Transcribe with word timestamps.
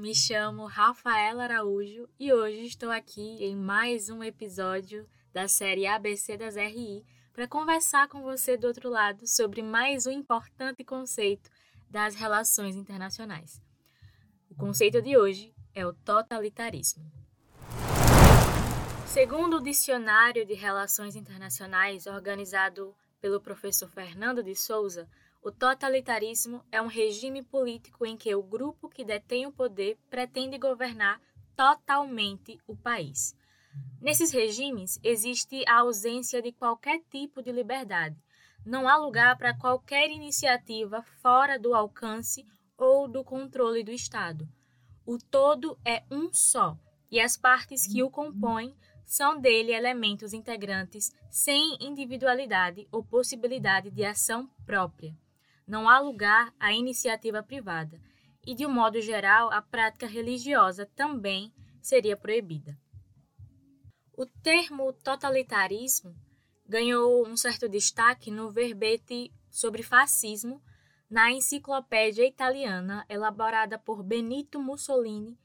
me 0.00 0.14
chamo 0.14 0.64
Rafaela 0.64 1.44
Araújo 1.44 2.08
e 2.18 2.32
hoje 2.32 2.64
estou 2.64 2.90
aqui 2.90 3.44
em 3.44 3.54
mais 3.54 4.08
um 4.08 4.24
episódio 4.24 5.06
da 5.30 5.46
série 5.46 5.86
ABC 5.86 6.38
das 6.38 6.56
RI 6.56 7.04
para 7.34 7.46
conversar 7.46 8.08
com 8.08 8.22
você 8.22 8.56
do 8.56 8.66
outro 8.66 8.88
lado 8.88 9.26
sobre 9.26 9.62
mais 9.62 10.06
um 10.06 10.10
importante 10.10 10.82
conceito 10.82 11.50
das 11.90 12.14
relações 12.14 12.76
internacionais. 12.76 13.60
O 14.48 14.54
conceito 14.54 15.02
de 15.02 15.18
hoje 15.18 15.54
é 15.74 15.86
o 15.86 15.92
totalitarismo. 15.92 17.04
Segundo 19.06 19.58
o 19.58 19.62
Dicionário 19.62 20.46
de 20.46 20.54
Relações 20.54 21.14
Internacionais, 21.14 22.06
organizado 22.06 22.96
pelo 23.20 23.38
professor 23.38 23.90
Fernando 23.90 24.42
de 24.42 24.54
Souza, 24.54 25.06
o 25.42 25.50
totalitarismo 25.50 26.62
é 26.70 26.82
um 26.82 26.86
regime 26.86 27.42
político 27.42 28.04
em 28.04 28.16
que 28.16 28.34
o 28.34 28.42
grupo 28.42 28.90
que 28.90 29.04
detém 29.04 29.46
o 29.46 29.52
poder 29.52 29.98
pretende 30.10 30.58
governar 30.58 31.20
totalmente 31.56 32.58
o 32.66 32.76
país. 32.76 33.34
Nesses 34.00 34.32
regimes 34.32 35.00
existe 35.02 35.64
a 35.66 35.80
ausência 35.80 36.42
de 36.42 36.52
qualquer 36.52 37.00
tipo 37.10 37.42
de 37.42 37.50
liberdade. 37.52 38.16
Não 38.66 38.86
há 38.86 38.98
lugar 38.98 39.38
para 39.38 39.56
qualquer 39.56 40.10
iniciativa 40.10 41.02
fora 41.22 41.58
do 41.58 41.74
alcance 41.74 42.46
ou 42.76 43.08
do 43.08 43.24
controle 43.24 43.82
do 43.82 43.90
Estado. 43.90 44.46
O 45.06 45.16
todo 45.16 45.78
é 45.86 46.02
um 46.10 46.30
só, 46.32 46.78
e 47.10 47.18
as 47.18 47.36
partes 47.36 47.86
que 47.86 48.02
o 48.02 48.10
compõem 48.10 48.76
são 49.06 49.40
dele 49.40 49.72
elementos 49.72 50.34
integrantes 50.34 51.10
sem 51.30 51.78
individualidade 51.80 52.86
ou 52.92 53.02
possibilidade 53.02 53.90
de 53.90 54.04
ação 54.04 54.48
própria. 54.66 55.16
Não 55.70 55.88
há 55.88 56.00
lugar 56.00 56.52
à 56.58 56.72
iniciativa 56.72 57.44
privada, 57.44 58.02
e 58.44 58.56
de 58.56 58.66
um 58.66 58.72
modo 58.72 59.00
geral, 59.00 59.52
a 59.52 59.62
prática 59.62 60.04
religiosa 60.04 60.84
também 60.96 61.52
seria 61.80 62.16
proibida. 62.16 62.76
O 64.12 64.26
termo 64.26 64.92
totalitarismo 64.92 66.12
ganhou 66.66 67.24
um 67.24 67.36
certo 67.36 67.68
destaque 67.68 68.32
no 68.32 68.50
verbete 68.50 69.32
sobre 69.48 69.84
fascismo 69.84 70.60
na 71.08 71.30
enciclopédia 71.30 72.26
italiana 72.26 73.06
elaborada 73.08 73.78
por 73.78 74.02
Benito 74.02 74.60
Mussolini 74.60 75.38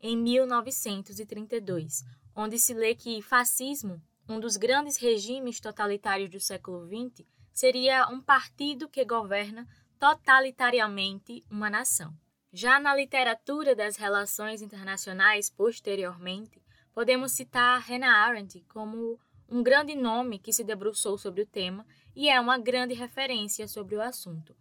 em 0.00 0.16
1932, 0.16 2.04
onde 2.36 2.56
se 2.56 2.72
lê 2.72 2.94
que 2.94 3.20
fascismo, 3.20 4.00
um 4.28 4.38
dos 4.38 4.56
grandes 4.56 4.96
regimes 4.96 5.58
totalitários 5.58 6.30
do 6.30 6.38
século 6.38 6.86
XX, 6.86 7.26
seria 7.52 8.08
um 8.08 8.20
partido 8.20 8.88
que 8.88 9.04
governa 9.04 9.66
totalitariamente 9.98 11.44
uma 11.50 11.70
nação. 11.70 12.12
Já 12.52 12.78
na 12.78 12.94
literatura 12.94 13.74
das 13.74 13.96
relações 13.96 14.60
internacionais, 14.60 15.48
posteriormente, 15.48 16.62
podemos 16.92 17.32
citar 17.32 17.80
Hannah 17.80 18.26
Arendt 18.26 18.64
como 18.68 19.18
um 19.48 19.62
grande 19.62 19.94
nome 19.94 20.38
que 20.38 20.52
se 20.52 20.64
debruçou 20.64 21.16
sobre 21.16 21.42
o 21.42 21.46
tema 21.46 21.86
e 22.16 22.28
é 22.28 22.40
uma 22.40 22.58
grande 22.58 22.94
referência 22.94 23.68
sobre 23.68 23.96
o 23.96 24.02
assunto. 24.02 24.54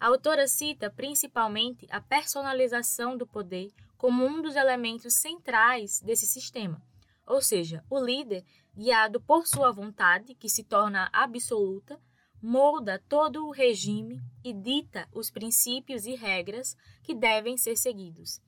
A 0.00 0.06
autora 0.06 0.46
cita 0.46 0.90
principalmente 0.90 1.86
a 1.90 2.00
personalização 2.00 3.16
do 3.16 3.26
poder 3.26 3.72
como 3.96 4.24
um 4.24 4.40
dos 4.40 4.54
elementos 4.54 5.14
centrais 5.14 6.00
desse 6.00 6.26
sistema, 6.26 6.80
ou 7.26 7.42
seja, 7.42 7.84
o 7.90 7.98
líder, 7.98 8.44
guiado 8.74 9.20
por 9.20 9.46
sua 9.46 9.72
vontade, 9.72 10.34
que 10.34 10.48
se 10.48 10.62
torna 10.62 11.10
absoluta, 11.12 12.00
molda 12.42 13.02
todo 13.08 13.46
o 13.46 13.50
regime 13.50 14.20
e 14.44 14.52
dita 14.52 15.08
os 15.12 15.30
princípios 15.30 16.06
e 16.06 16.14
regras 16.14 16.76
que 17.02 17.14
devem 17.14 17.56
ser 17.56 17.76
seguidos. 17.76 18.40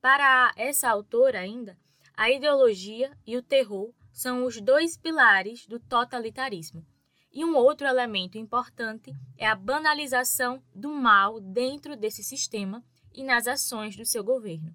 Para 0.00 0.52
essa 0.56 0.88
autora, 0.90 1.40
ainda, 1.40 1.78
a 2.14 2.30
ideologia 2.30 3.16
e 3.26 3.36
o 3.36 3.42
terror 3.42 3.92
são 4.12 4.44
os 4.44 4.60
dois 4.60 4.96
pilares 4.96 5.66
do 5.66 5.78
totalitarismo. 5.78 6.84
E 7.32 7.44
um 7.44 7.56
outro 7.56 7.86
elemento 7.86 8.36
importante 8.36 9.14
é 9.38 9.46
a 9.46 9.54
banalização 9.54 10.62
do 10.74 10.90
mal 10.90 11.40
dentro 11.40 11.96
desse 11.96 12.22
sistema 12.22 12.84
e 13.14 13.24
nas 13.24 13.46
ações 13.46 13.96
do 13.96 14.04
seu 14.04 14.22
governo. 14.22 14.74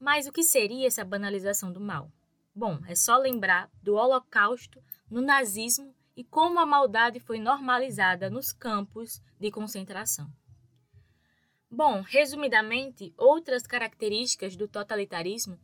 Mas 0.00 0.26
o 0.26 0.32
que 0.32 0.42
seria 0.42 0.86
essa 0.86 1.04
banalização 1.04 1.72
do 1.72 1.80
mal? 1.80 2.10
Bom, 2.54 2.80
é 2.86 2.94
só 2.94 3.18
lembrar 3.18 3.70
do 3.82 3.94
Holocausto 3.94 4.82
no 5.10 5.20
nazismo 5.20 5.94
e 6.18 6.24
como 6.24 6.58
a 6.58 6.66
maldade 6.66 7.20
foi 7.20 7.38
normalizada 7.38 8.28
nos 8.28 8.52
campos 8.52 9.22
de 9.38 9.52
concentração. 9.52 10.28
Bom, 11.70 12.00
resumidamente, 12.00 13.14
outras 13.16 13.64
características 13.68 14.56
do 14.56 14.66
totalitarismo 14.66 15.56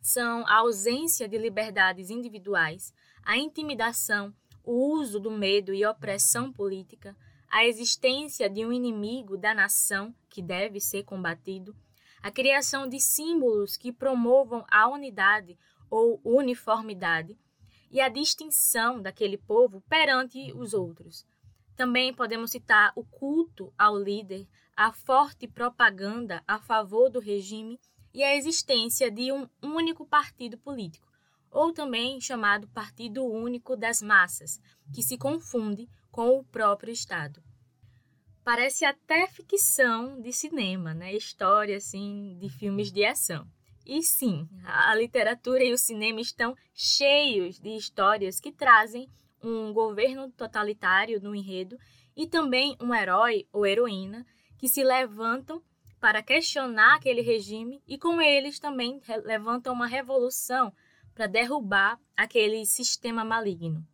são 0.00 0.46
a 0.46 0.60
ausência 0.60 1.28
de 1.28 1.36
liberdades 1.36 2.08
individuais, 2.08 2.94
a 3.22 3.36
intimidação, 3.36 4.34
o 4.64 4.72
uso 4.72 5.20
do 5.20 5.30
medo 5.30 5.74
e 5.74 5.84
opressão 5.84 6.50
política, 6.50 7.14
a 7.46 7.66
existência 7.66 8.48
de 8.48 8.64
um 8.64 8.72
inimigo 8.72 9.36
da 9.36 9.52
nação 9.52 10.14
que 10.30 10.40
deve 10.40 10.80
ser 10.80 11.04
combatido, 11.04 11.76
a 12.22 12.30
criação 12.30 12.88
de 12.88 12.98
símbolos 12.98 13.76
que 13.76 13.92
promovam 13.92 14.64
a 14.70 14.88
unidade 14.88 15.58
ou 15.90 16.22
uniformidade 16.24 17.38
e 17.94 18.00
a 18.00 18.08
distinção 18.08 19.00
daquele 19.00 19.38
povo 19.38 19.80
perante 19.88 20.52
os 20.52 20.74
outros. 20.74 21.24
Também 21.76 22.12
podemos 22.12 22.50
citar 22.50 22.92
o 22.96 23.04
culto 23.04 23.72
ao 23.78 23.96
líder, 23.96 24.48
a 24.76 24.92
forte 24.92 25.46
propaganda 25.46 26.42
a 26.44 26.58
favor 26.58 27.08
do 27.08 27.20
regime 27.20 27.78
e 28.12 28.24
a 28.24 28.34
existência 28.34 29.12
de 29.12 29.30
um 29.30 29.48
único 29.62 30.04
partido 30.04 30.58
político, 30.58 31.06
ou 31.52 31.72
também 31.72 32.20
chamado 32.20 32.66
Partido 32.66 33.24
Único 33.24 33.76
das 33.76 34.02
Massas, 34.02 34.60
que 34.92 35.00
se 35.00 35.16
confunde 35.16 35.88
com 36.10 36.36
o 36.36 36.44
próprio 36.44 36.92
Estado. 36.92 37.40
Parece 38.42 38.84
até 38.84 39.28
ficção 39.28 40.20
de 40.20 40.32
cinema, 40.32 40.92
né? 40.92 41.14
História 41.14 41.76
assim 41.76 42.36
de 42.40 42.48
filmes 42.48 42.90
de 42.90 43.04
ação. 43.04 43.46
E 43.86 44.02
sim, 44.02 44.48
a 44.64 44.94
literatura 44.94 45.62
e 45.62 45.72
o 45.72 45.78
cinema 45.78 46.20
estão 46.20 46.56
cheios 46.72 47.60
de 47.60 47.76
histórias 47.76 48.40
que 48.40 48.50
trazem 48.50 49.08
um 49.42 49.72
governo 49.72 50.30
totalitário 50.32 51.20
no 51.20 51.34
enredo 51.34 51.78
e 52.16 52.26
também 52.26 52.76
um 52.80 52.94
herói 52.94 53.46
ou 53.52 53.66
heroína 53.66 54.24
que 54.56 54.68
se 54.68 54.82
levantam 54.82 55.62
para 56.00 56.22
questionar 56.22 56.96
aquele 56.96 57.20
regime 57.20 57.82
e 57.86 57.98
com 57.98 58.20
eles 58.20 58.58
também 58.58 59.00
levantam 59.24 59.72
uma 59.72 59.86
revolução 59.86 60.72
para 61.14 61.26
derrubar 61.26 61.98
aquele 62.16 62.64
sistema 62.64 63.24
maligno. 63.24 63.86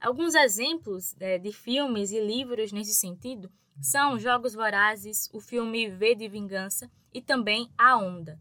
Alguns 0.00 0.34
exemplos 0.34 1.14
é, 1.20 1.38
de 1.38 1.52
filmes 1.52 2.10
e 2.10 2.20
livros 2.20 2.72
nesse 2.72 2.94
sentido 2.94 3.50
são 3.80 4.18
Jogos 4.18 4.54
Vorazes, 4.54 5.30
o 5.32 5.40
filme 5.40 5.88
V 5.88 6.14
de 6.14 6.28
Vingança 6.28 6.90
e 7.12 7.22
também 7.22 7.70
A 7.78 7.96
Onda. 7.96 8.38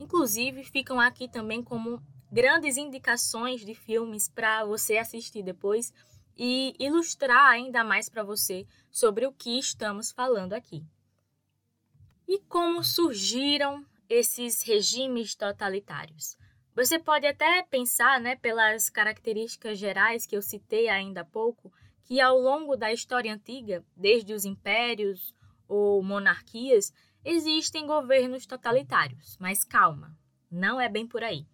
Inclusive, 0.00 0.64
ficam 0.64 0.98
aqui 0.98 1.28
também 1.28 1.62
como 1.62 2.02
grandes 2.32 2.78
indicações 2.78 3.60
de 3.60 3.74
filmes 3.74 4.30
para 4.30 4.64
você 4.64 4.96
assistir 4.96 5.42
depois 5.42 5.92
e 6.34 6.74
ilustrar 6.78 7.50
ainda 7.50 7.84
mais 7.84 8.08
para 8.08 8.22
você 8.22 8.66
sobre 8.90 9.26
o 9.26 9.32
que 9.32 9.58
estamos 9.58 10.10
falando 10.10 10.54
aqui. 10.54 10.82
E 12.26 12.38
como 12.48 12.82
surgiram 12.82 13.84
esses 14.08 14.62
regimes 14.62 15.34
totalitários? 15.34 16.34
Você 16.74 16.98
pode 16.98 17.26
até 17.26 17.62
pensar, 17.64 18.18
né, 18.20 18.36
pelas 18.36 18.88
características 18.88 19.78
gerais 19.78 20.24
que 20.24 20.34
eu 20.34 20.40
citei 20.40 20.88
ainda 20.88 21.20
há 21.20 21.24
pouco, 21.24 21.70
que 22.04 22.20
ao 22.20 22.38
longo 22.38 22.74
da 22.74 22.90
história 22.90 23.34
antiga, 23.34 23.84
desde 23.94 24.32
os 24.32 24.46
impérios 24.46 25.34
ou 25.68 26.02
monarquias, 26.02 26.90
Existem 27.24 27.86
governos 27.86 28.46
totalitários, 28.46 29.36
mas 29.38 29.62
calma, 29.62 30.16
não 30.50 30.80
é 30.80 30.88
bem 30.88 31.06
por 31.06 31.22
aí. 31.22 31.46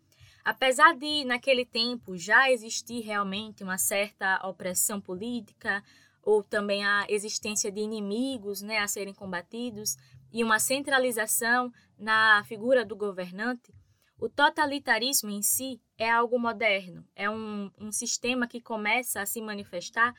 Apesar 0.44 0.94
de, 0.94 1.24
naquele 1.24 1.66
tempo, 1.66 2.16
já 2.16 2.50
existir 2.50 3.00
realmente 3.00 3.64
uma 3.64 3.76
certa 3.76 4.40
opressão 4.46 5.00
política, 5.00 5.82
ou 6.22 6.42
também 6.42 6.84
a 6.84 7.04
existência 7.08 7.70
de 7.70 7.80
inimigos 7.80 8.62
né, 8.62 8.78
a 8.78 8.86
serem 8.86 9.12
combatidos, 9.12 9.96
e 10.32 10.44
uma 10.44 10.60
centralização 10.60 11.72
na 11.98 12.44
figura 12.44 12.84
do 12.84 12.94
governante, 12.94 13.74
o 14.18 14.28
totalitarismo 14.28 15.30
em 15.30 15.42
si 15.42 15.80
é 15.98 16.08
algo 16.08 16.38
moderno, 16.38 17.04
é 17.14 17.28
um, 17.28 17.70
um 17.78 17.90
sistema 17.90 18.46
que 18.46 18.60
começa 18.60 19.20
a 19.20 19.26
se 19.26 19.42
manifestar 19.42 20.14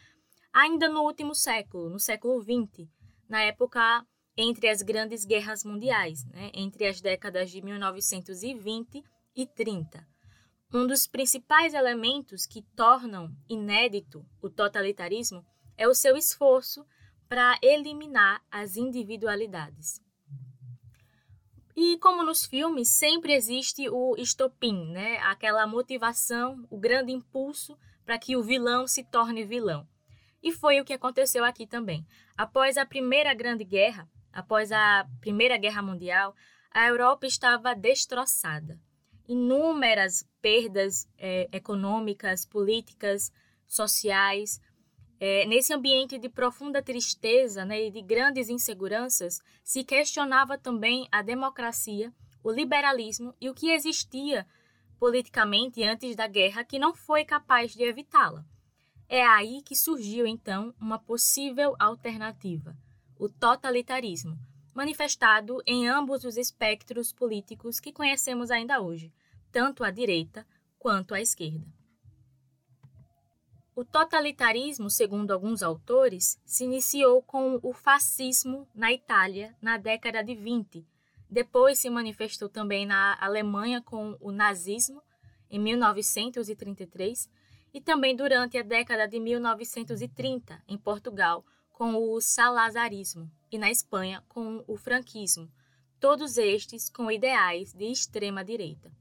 ainda 0.52 0.90
no 0.90 1.02
último 1.02 1.34
século, 1.34 1.90
no 1.90 2.00
século 2.00 2.42
XX, 2.42 2.88
na 3.30 3.42
época 3.42 4.06
entre 4.38 4.70
as 4.70 4.82
grandes 4.82 5.26
guerras 5.26 5.64
mundiais, 5.64 6.24
né, 6.26 6.52
entre 6.54 6.86
as 6.86 7.02
décadas 7.02 7.50
de 7.50 7.62
1920 7.62 9.04
e 9.36 9.48
30. 9.48 10.08
Um 10.74 10.86
dos 10.86 11.08
principais 11.08 11.74
elementos 11.74 12.46
que 12.46 12.62
tornam 12.76 13.36
inédito 13.50 14.26
o 14.42 14.50
totalitarismo 14.50 15.44
é 15.78 15.88
o 15.88 15.96
seu 15.96 16.16
esforço 16.16 16.86
para 17.28 17.58
eliminar 17.64 18.42
as 18.52 18.78
individualidades. 18.78 20.02
E 21.76 21.98
como 22.00 22.24
nos 22.24 22.46
filmes, 22.46 22.90
sempre 22.90 23.34
existe 23.34 23.88
o 23.90 24.16
estopim, 24.18 24.92
né? 24.92 25.18
Aquela 25.20 25.68
motivação, 25.68 26.66
o 26.72 26.78
grande 26.78 27.12
impulso 27.12 27.78
para 28.04 28.18
que 28.18 28.36
o 28.36 28.42
vilão 28.42 28.88
se 28.88 29.04
torne 29.04 29.46
vilão. 29.46 29.88
E 30.42 30.52
foi 30.52 30.82
o 30.82 30.86
que 30.86 30.94
aconteceu 30.94 31.46
aqui 31.46 31.68
também. 31.68 32.06
Após 32.36 32.78
a 32.78 32.86
Primeira 32.86 33.34
Grande 33.34 33.64
Guerra, 33.64 34.10
após 34.38 34.72
a 34.72 35.10
Primeira 35.20 35.58
Guerra 35.58 35.82
Mundial, 35.82 36.36
a 36.70 36.86
Europa 36.86 37.26
estava 37.26 37.74
destroçada. 37.74 38.80
Inúmeras 39.28 40.24
perdas 40.40 41.10
é, 41.18 41.50
econômicas, 41.52 42.46
políticas, 42.46 43.34
sociais, 43.66 44.62
é, 45.20 45.44
nesse 45.48 45.74
ambiente 45.74 46.20
de 46.20 46.30
profunda 46.30 46.84
tristeza 46.84 47.66
né, 47.66 47.88
e 47.88 47.92
de 47.92 48.00
grandes 48.04 48.48
inseguranças, 48.48 49.42
se 49.64 49.84
questionava 49.84 50.56
também 50.56 51.08
a 51.12 51.24
democracia, 51.24 52.14
o 52.44 52.52
liberalismo 52.52 53.34
e 53.42 53.50
o 53.50 53.56
que 53.56 53.72
existia 53.72 54.46
politicamente 55.00 55.82
antes 55.84 56.16
da 56.16 56.28
guerra 56.28 56.64
que 56.64 56.78
não 56.78 56.94
foi 56.94 57.26
capaz 57.26 57.74
de 57.74 57.82
evitá-la. 57.82 58.46
É 59.10 59.26
aí 59.26 59.64
que 59.64 59.76
surgiu 59.76 60.28
então 60.28 60.76
uma 60.80 61.00
possível 61.00 61.76
alternativa, 61.80 62.78
o 63.20 63.30
totalitarismo, 63.30 64.38
manifestado 64.74 65.62
em 65.66 65.88
ambos 65.88 66.24
os 66.24 66.38
espectros 66.38 67.12
políticos 67.12 67.80
que 67.80 67.92
conhecemos 67.92 68.52
ainda 68.52 68.80
hoje, 68.82 69.12
tanto 69.52 69.84
à 69.84 69.92
direita 69.92 70.46
quanto 70.78 71.14
à 71.14 71.22
esquerda. 71.22 71.66
O 73.76 73.86
totalitarismo, 73.86 74.90
segundo 74.90 75.32
alguns 75.32 75.62
autores, 75.62 76.42
se 76.44 76.64
iniciou 76.64 77.22
com 77.22 77.60
o 77.62 77.74
fascismo 77.74 78.68
na 78.74 78.92
Itália 78.92 79.56
na 79.62 79.78
década 79.78 80.24
de 80.24 80.34
20. 80.34 80.84
Depois 81.30 81.78
se 81.78 81.90
manifestou 81.90 82.50
também 82.50 82.88
na 82.88 83.16
Alemanha 83.20 83.82
com 83.82 84.18
o 84.20 84.32
nazismo 84.32 85.04
em 85.50 85.60
1933 85.60 87.30
e 87.74 87.80
também 87.80 88.16
durante 88.16 88.58
a 88.58 88.64
década 88.64 89.08
de 89.08 89.20
1930 89.20 90.64
em 90.68 90.78
Portugal 90.78 91.46
com 91.78 91.94
o 91.96 92.20
salazarismo 92.20 93.32
e 93.52 93.58
na 93.60 93.70
Espanha 93.70 94.24
com 94.28 94.64
o 94.68 94.76
franquismo, 94.76 95.48
todos 96.00 96.36
estes 96.36 96.90
com 96.90 97.12
ideais 97.12 97.72
de 97.72 97.86
extrema 97.86 98.44
direita. 98.44 98.92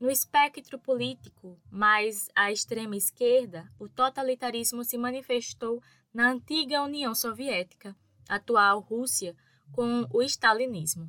No 0.00 0.10
espectro 0.10 0.76
político 0.76 1.56
mais 1.70 2.28
à 2.34 2.50
extrema 2.50 2.96
esquerda, 2.96 3.70
o 3.78 3.88
totalitarismo 3.88 4.82
se 4.82 4.98
manifestou 4.98 5.80
na 6.12 6.32
antiga 6.32 6.82
União 6.82 7.14
Soviética, 7.14 7.94
atual 8.28 8.80
Rússia, 8.80 9.36
com 9.70 10.04
o 10.10 10.20
stalinismo. 10.22 11.08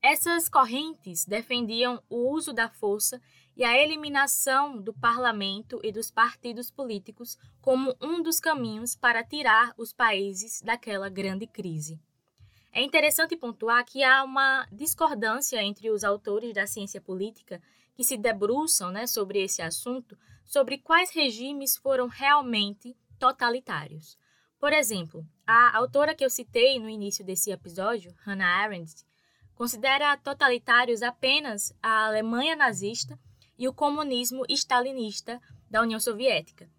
Essas 0.00 0.48
correntes 0.48 1.26
defendiam 1.26 2.02
o 2.08 2.32
uso 2.32 2.54
da 2.54 2.70
força 2.70 3.20
e 3.58 3.64
a 3.64 3.76
eliminação 3.76 4.80
do 4.80 4.94
parlamento 4.94 5.80
e 5.82 5.90
dos 5.90 6.12
partidos 6.12 6.70
políticos 6.70 7.36
como 7.60 7.92
um 8.00 8.22
dos 8.22 8.38
caminhos 8.38 8.94
para 8.94 9.24
tirar 9.24 9.74
os 9.76 9.92
países 9.92 10.62
daquela 10.62 11.08
grande 11.08 11.44
crise. 11.44 12.00
É 12.72 12.80
interessante 12.80 13.36
pontuar 13.36 13.84
que 13.84 14.04
há 14.04 14.22
uma 14.22 14.64
discordância 14.70 15.60
entre 15.60 15.90
os 15.90 16.04
autores 16.04 16.54
da 16.54 16.68
ciência 16.68 17.00
política 17.00 17.60
que 17.96 18.04
se 18.04 18.16
debruçam 18.16 18.92
né, 18.92 19.08
sobre 19.08 19.42
esse 19.42 19.60
assunto, 19.60 20.16
sobre 20.44 20.78
quais 20.78 21.10
regimes 21.10 21.76
foram 21.76 22.06
realmente 22.06 22.96
totalitários. 23.18 24.16
Por 24.60 24.72
exemplo, 24.72 25.26
a 25.44 25.76
autora 25.76 26.14
que 26.14 26.24
eu 26.24 26.30
citei 26.30 26.78
no 26.78 26.88
início 26.88 27.24
desse 27.24 27.50
episódio, 27.50 28.14
Hannah 28.24 28.62
Arendt, 28.62 29.04
considera 29.56 30.16
totalitários 30.16 31.02
apenas 31.02 31.74
a 31.82 32.06
Alemanha 32.06 32.54
nazista 32.54 33.18
e 33.58 33.66
o 33.66 33.72
comunismo 33.72 34.44
stalinista 34.48 35.40
da 35.70 35.82
União 35.82 35.98
Soviética, 35.98 36.70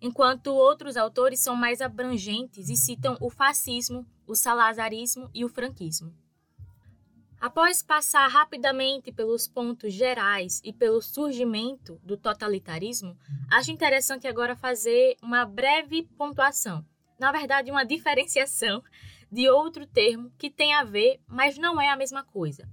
enquanto 0.00 0.48
outros 0.48 0.96
autores 0.96 1.40
são 1.40 1.54
mais 1.54 1.80
abrangentes 1.80 2.68
e 2.68 2.76
citam 2.76 3.16
o 3.20 3.30
fascismo, 3.30 4.06
o 4.26 4.34
salazarismo 4.34 5.30
e 5.34 5.44
o 5.44 5.48
franquismo. 5.48 6.12
Após 7.40 7.82
passar 7.82 8.28
rapidamente 8.28 9.12
pelos 9.12 9.48
pontos 9.48 9.92
gerais 9.92 10.60
e 10.64 10.72
pelo 10.72 11.02
surgimento 11.02 12.00
do 12.02 12.16
totalitarismo, 12.16 13.18
acho 13.50 13.72
interessante 13.72 14.28
agora 14.28 14.54
fazer 14.54 15.16
uma 15.20 15.44
breve 15.44 16.04
pontuação, 16.16 16.84
na 17.22 17.30
verdade, 17.30 17.70
uma 17.70 17.84
diferenciação 17.84 18.82
de 19.30 19.48
outro 19.48 19.86
termo 19.86 20.32
que 20.36 20.50
tem 20.50 20.74
a 20.74 20.82
ver, 20.82 21.20
mas 21.26 21.56
não 21.56 21.80
é 21.80 21.88
a 21.88 21.96
mesma 21.96 22.24
coisa: 22.24 22.68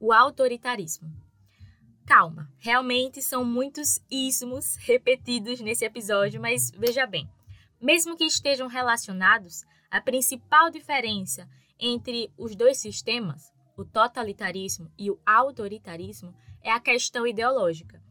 o 0.00 0.10
autoritarismo. 0.12 1.21
Calma, 2.06 2.50
realmente 2.58 3.22
são 3.22 3.44
muitos 3.44 4.00
ismos 4.10 4.76
repetidos 4.76 5.60
nesse 5.60 5.84
episódio, 5.84 6.40
mas 6.40 6.70
veja 6.70 7.06
bem, 7.06 7.28
mesmo 7.80 8.16
que 8.16 8.24
estejam 8.24 8.66
relacionados, 8.66 9.64
a 9.90 10.00
principal 10.00 10.70
diferença 10.70 11.48
entre 11.78 12.30
os 12.36 12.54
dois 12.56 12.78
sistemas 12.78 13.52
o 13.76 13.84
totalitarismo 13.84 14.90
e 14.98 15.10
o 15.10 15.18
autoritarismo 15.24 16.34
é 16.62 16.70
a 16.70 16.80
questão 16.80 17.26
ideológica. 17.26 18.02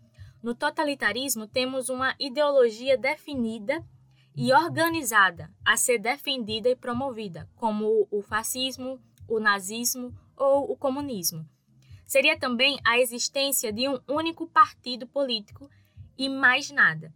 No 0.42 0.56
totalitarismo, 0.56 1.48
temos 1.48 1.90
uma 1.90 2.16
ideologia 2.20 2.98
definida 2.98 3.84
e 4.36 4.52
organizada 4.52 5.52
a 5.64 5.78
ser 5.78 6.00
defendida 6.00 6.70
e 6.70 6.76
promovida, 6.76 7.48
como 7.56 8.08
o 8.10 8.22
fascismo, 8.22 9.00
o 9.28 9.40
nazismo 9.40 10.14
ou 10.36 10.72
o 10.72 10.76
comunismo. 10.76 11.48
Seria 12.12 12.38
também 12.38 12.78
a 12.84 13.00
existência 13.00 13.72
de 13.72 13.88
um 13.88 13.98
único 14.06 14.46
partido 14.46 15.08
político 15.08 15.70
e 16.18 16.28
mais 16.28 16.70
nada. 16.70 17.14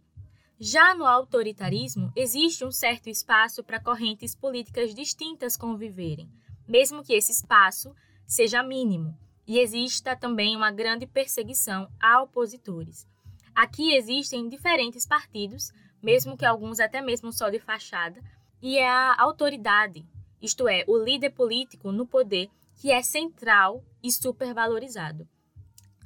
Já 0.58 0.94
no 0.94 1.04
autoritarismo, 1.04 2.10
existe 2.16 2.64
um 2.64 2.72
certo 2.72 3.10
espaço 3.10 3.62
para 3.62 3.78
correntes 3.78 4.34
políticas 4.34 4.94
distintas 4.94 5.54
conviverem, 5.54 6.30
mesmo 6.66 7.04
que 7.04 7.12
esse 7.12 7.30
espaço 7.30 7.94
seja 8.26 8.62
mínimo 8.62 9.14
e 9.46 9.58
exista 9.58 10.16
também 10.16 10.56
uma 10.56 10.70
grande 10.70 11.06
perseguição 11.06 11.90
a 12.00 12.22
opositores. 12.22 13.06
Aqui 13.54 13.92
existem 13.92 14.48
diferentes 14.48 15.04
partidos, 15.04 15.72
mesmo 16.02 16.38
que 16.38 16.46
alguns 16.46 16.80
até 16.80 17.02
mesmo 17.02 17.30
só 17.34 17.50
de 17.50 17.58
fachada, 17.58 18.18
e 18.62 18.78
é 18.78 18.88
a 18.88 19.14
autoridade, 19.20 20.06
isto 20.40 20.66
é, 20.66 20.86
o 20.88 20.96
líder 20.96 21.32
político 21.32 21.92
no 21.92 22.06
poder, 22.06 22.48
que 22.76 22.90
é 22.90 23.02
central 23.02 23.84
e 24.06 24.12
supervalorizado. 24.12 25.26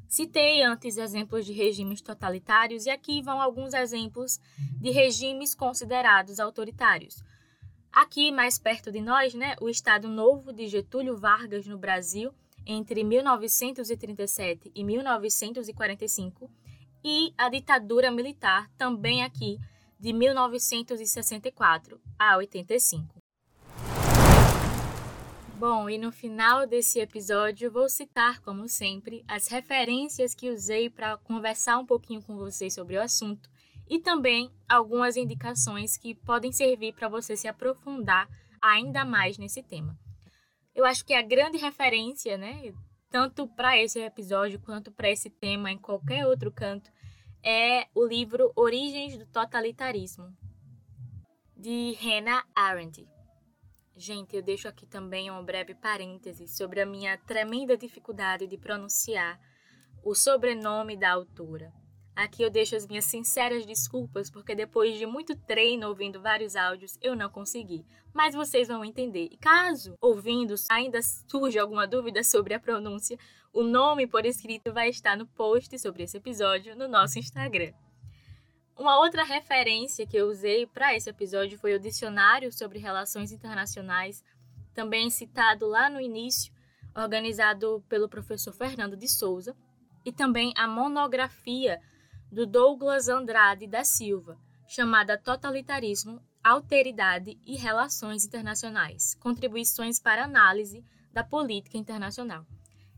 Citei 0.09 0.63
antes 0.63 0.97
exemplos 0.97 1.47
de 1.47 1.53
regimes 1.53 2.01
totalitários 2.01 2.87
e 2.87 2.91
aqui 2.91 3.23
vão 3.23 3.41
alguns 3.41 3.75
exemplos 3.75 4.41
de 4.81 4.91
regimes 4.91 5.55
considerados 5.55 6.41
autoritários, 6.41 7.23
Aqui, 7.93 8.31
mais 8.31 8.57
perto 8.57 8.93
de 8.93 9.01
nós, 9.01 9.35
né, 9.35 9.57
o 9.61 9.69
Estado 9.69 10.09
Novo 10.09 10.53
de 10.53 10.69
Getúlio 10.69 11.17
Vargas 11.17 11.67
no 11.67 11.77
Brasil, 11.77 12.33
entre 12.65 13.03
1937 13.03 14.71
e 14.73 14.85
1945, 14.85 16.49
e 17.03 17.35
a 17.37 17.49
ditadura 17.49 18.11
militar, 18.11 18.71
também 18.79 19.25
aqui, 19.25 19.59
de 19.99 20.13
1964 20.13 22.01
a 22.17 22.37
85. 22.37 23.20
Bom, 25.61 25.91
e 25.91 25.99
no 25.99 26.11
final 26.11 26.67
desse 26.67 27.01
episódio 27.01 27.71
vou 27.71 27.87
citar, 27.87 28.41
como 28.41 28.67
sempre, 28.67 29.23
as 29.29 29.47
referências 29.49 30.35
que 30.35 30.49
usei 30.49 30.89
para 30.89 31.19
conversar 31.19 31.77
um 31.77 31.85
pouquinho 31.85 32.23
com 32.23 32.35
vocês 32.35 32.73
sobre 32.73 32.97
o 32.97 33.03
assunto 33.03 33.47
e 33.87 33.99
também 33.99 34.51
algumas 34.67 35.19
indicações 35.19 35.99
que 35.99 36.15
podem 36.15 36.51
servir 36.51 36.95
para 36.95 37.11
você 37.11 37.37
se 37.37 37.47
aprofundar 37.47 38.27
ainda 38.59 39.05
mais 39.05 39.37
nesse 39.37 39.63
tema. 39.63 39.95
Eu 40.75 40.87
acho 40.87 41.05
que 41.05 41.13
a 41.13 41.21
grande 41.21 41.59
referência, 41.59 42.39
né, 42.39 42.73
tanto 43.11 43.47
para 43.47 43.77
esse 43.77 44.01
episódio 44.01 44.59
quanto 44.61 44.91
para 44.91 45.11
esse 45.11 45.29
tema 45.29 45.71
em 45.71 45.77
qualquer 45.77 46.27
outro 46.27 46.51
canto, 46.51 46.91
é 47.45 47.87
o 47.95 48.07
livro 48.07 48.51
Origens 48.57 49.19
do 49.19 49.27
Totalitarismo, 49.27 50.35
de 51.55 51.99
Hannah 52.01 52.47
Arendt. 52.55 53.07
Gente, 54.01 54.35
eu 54.35 54.41
deixo 54.41 54.67
aqui 54.67 54.87
também 54.87 55.31
um 55.31 55.45
breve 55.45 55.75
parêntese 55.75 56.49
sobre 56.49 56.81
a 56.81 56.87
minha 56.87 57.19
tremenda 57.19 57.77
dificuldade 57.77 58.47
de 58.47 58.57
pronunciar 58.57 59.39
o 60.03 60.15
sobrenome 60.15 60.97
da 60.97 61.13
autora. 61.13 61.71
Aqui 62.17 62.43
eu 62.43 62.49
deixo 62.49 62.75
as 62.75 62.87
minhas 62.87 63.05
sinceras 63.05 63.67
desculpas, 63.67 64.31
porque 64.31 64.55
depois 64.55 64.97
de 64.97 65.05
muito 65.05 65.37
treino 65.37 65.87
ouvindo 65.87 66.19
vários 66.19 66.57
áudios, 66.57 66.97
eu 67.03 67.15
não 67.15 67.29
consegui. 67.29 67.85
Mas 68.15 68.35
vocês 68.35 68.69
vão 68.69 68.83
entender. 68.83 69.29
E 69.31 69.37
caso, 69.37 69.95
ouvindo, 70.01 70.55
ainda 70.71 71.01
surge 71.03 71.59
alguma 71.59 71.87
dúvida 71.87 72.25
sobre 72.25 72.55
a 72.55 72.59
pronúncia, 72.59 73.19
o 73.53 73.63
nome 73.63 74.07
por 74.07 74.25
escrito 74.25 74.73
vai 74.73 74.89
estar 74.89 75.15
no 75.15 75.27
post 75.27 75.79
sobre 75.79 76.05
esse 76.05 76.17
episódio 76.17 76.75
no 76.75 76.89
nosso 76.89 77.19
Instagram. 77.19 77.75
Uma 78.81 78.99
outra 78.99 79.23
referência 79.23 80.07
que 80.07 80.17
eu 80.17 80.31
usei 80.31 80.67
para 80.67 80.97
esse 80.97 81.11
episódio 81.11 81.59
foi 81.59 81.75
o 81.75 81.79
Dicionário 81.79 82.51
sobre 82.51 82.79
Relações 82.79 83.31
Internacionais, 83.31 84.25
também 84.73 85.11
citado 85.11 85.67
lá 85.67 85.91
no 85.91 86.01
início, 86.01 86.51
organizado 86.97 87.85
pelo 87.91 88.09
professor 88.09 88.55
Fernando 88.55 88.97
de 88.97 89.07
Souza, 89.07 89.55
e 90.03 90.11
também 90.11 90.55
a 90.57 90.67
monografia 90.67 91.79
do 92.33 92.47
Douglas 92.47 93.07
Andrade 93.07 93.67
da 93.67 93.85
Silva, 93.85 94.39
chamada 94.67 95.19
Totalitarismo, 95.19 96.19
Alteridade 96.43 97.39
e 97.45 97.57
Relações 97.57 98.25
Internacionais 98.25 99.15
Contribuições 99.17 100.01
para 100.01 100.25
Análise 100.25 100.83
da 101.13 101.23
Política 101.23 101.77
Internacional. 101.77 102.47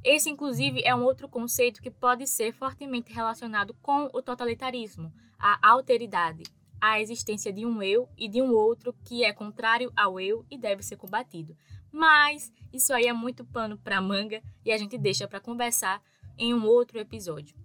Esse, 0.05 0.31
inclusive, 0.31 0.81
é 0.85 0.95
um 0.95 1.03
outro 1.03 1.29
conceito 1.29 1.83
que 1.83 1.91
pode 1.91 2.29
ser 2.29 2.53
fortemente 2.53 3.13
relacionado 3.13 3.75
com 3.83 4.09
o 4.13 4.23
totalitarismo, 4.23 5.13
a 5.43 5.59
alteridade, 5.61 6.45
a 6.81 7.01
existência 7.01 7.53
de 7.53 7.67
um 7.67 7.83
eu 7.83 8.09
e 8.17 8.29
de 8.29 8.41
um 8.41 8.53
outro 8.53 8.95
que 9.05 9.25
é 9.25 9.33
contrário 9.33 9.93
ao 9.97 10.21
eu 10.21 10.47
e 10.49 10.57
deve 10.57 10.85
ser 10.85 10.97
combatido. 10.97 11.57
Mas 11.91 12.53
isso 12.73 12.95
aí 12.95 13.07
é 13.07 13.13
muito 13.13 13.45
pano 13.45 13.77
para 13.77 14.01
manga 14.01 14.41
e 14.65 14.71
a 14.71 14.79
gente 14.79 14.97
deixa 14.97 15.27
para 15.27 15.41
conversar 15.41 16.01
em 16.39 16.55
um 16.55 16.65
outro 16.65 16.99
episódio. 16.99 17.57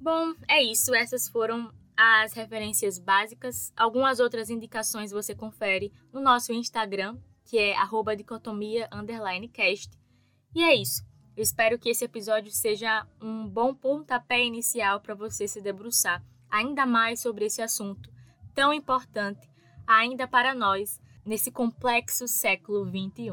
Bom, 0.00 0.34
é 0.48 0.60
isso. 0.60 0.92
Essas 0.92 1.28
foram 1.28 1.72
as 1.96 2.32
referências 2.32 2.98
básicas. 2.98 3.72
Algumas 3.76 4.18
outras 4.18 4.50
indicações 4.50 5.12
você 5.12 5.32
confere 5.34 5.92
no 6.12 6.20
nosso 6.20 6.52
Instagram, 6.52 7.16
que 7.44 7.56
é 7.56 7.74
dicotomia_cast. 8.16 9.96
E 10.54 10.62
é 10.62 10.74
isso. 10.74 11.04
Eu 11.42 11.44
espero 11.44 11.76
que 11.76 11.88
esse 11.88 12.04
episódio 12.04 12.52
seja 12.52 13.04
um 13.20 13.48
bom 13.48 13.74
pontapé 13.74 14.44
inicial 14.44 15.00
para 15.00 15.12
você 15.12 15.48
se 15.48 15.60
debruçar 15.60 16.22
ainda 16.48 16.86
mais 16.86 17.18
sobre 17.18 17.46
esse 17.46 17.60
assunto 17.60 18.08
tão 18.54 18.72
importante 18.72 19.50
ainda 19.84 20.28
para 20.28 20.54
nós 20.54 21.00
nesse 21.26 21.50
complexo 21.50 22.28
século 22.28 22.86
XXI. 22.86 23.32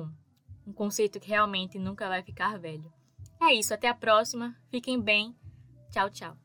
Um 0.65 0.73
conceito 0.73 1.19
que 1.19 1.29
realmente 1.29 1.77
nunca 1.77 2.09
vai 2.09 2.23
ficar 2.23 2.57
velho. 2.57 2.91
É 3.39 3.53
isso, 3.53 3.75
até 3.75 3.87
a 3.87 3.93
próxima. 3.93 4.55
Fiquem 4.71 4.99
bem. 4.99 5.35
Tchau, 5.91 6.09
tchau. 6.09 6.35